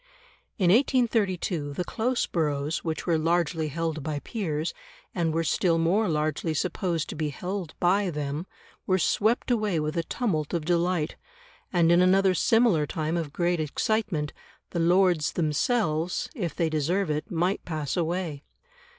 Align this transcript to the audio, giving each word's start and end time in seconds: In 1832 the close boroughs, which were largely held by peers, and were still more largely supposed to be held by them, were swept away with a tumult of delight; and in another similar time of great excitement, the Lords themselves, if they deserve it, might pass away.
In 0.57 0.71
1832 0.71 1.73
the 1.73 1.83
close 1.83 2.25
boroughs, 2.25 2.83
which 2.83 3.05
were 3.05 3.19
largely 3.19 3.67
held 3.67 4.01
by 4.01 4.17
peers, 4.17 4.73
and 5.13 5.31
were 5.31 5.43
still 5.43 5.77
more 5.77 6.09
largely 6.09 6.55
supposed 6.55 7.07
to 7.09 7.15
be 7.15 7.29
held 7.29 7.75
by 7.79 8.09
them, 8.09 8.47
were 8.87 8.97
swept 8.97 9.51
away 9.51 9.79
with 9.79 9.95
a 9.95 10.01
tumult 10.01 10.55
of 10.55 10.65
delight; 10.65 11.17
and 11.71 11.91
in 11.91 12.01
another 12.01 12.33
similar 12.33 12.87
time 12.87 13.15
of 13.15 13.31
great 13.31 13.59
excitement, 13.59 14.33
the 14.71 14.79
Lords 14.79 15.33
themselves, 15.33 16.31
if 16.33 16.55
they 16.55 16.67
deserve 16.67 17.11
it, 17.11 17.29
might 17.29 17.63
pass 17.63 17.95
away. 17.95 18.41